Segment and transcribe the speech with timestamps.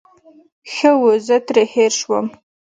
[0.73, 2.25] ښه وو، زه ترې هېر شوم.